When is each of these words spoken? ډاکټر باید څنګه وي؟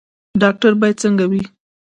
ډاکټر 0.41 0.71
باید 0.81 0.97
څنګه 1.03 1.25
وي؟ 1.31 1.43